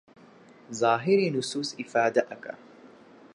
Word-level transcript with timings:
زاهیری 0.79 1.31
نوسووس 1.33 1.69
ئیفادە 1.79 2.21
ئەکا 2.29 2.53